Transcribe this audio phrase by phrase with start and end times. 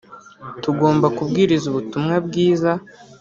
[0.63, 2.71] tugomba kubwiriza Ubutumwa bwiza